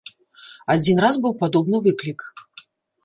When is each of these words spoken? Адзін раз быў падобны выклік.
Адзін 0.75 1.03
раз 1.05 1.15
быў 1.25 1.37
падобны 1.43 1.77
выклік. 1.89 2.19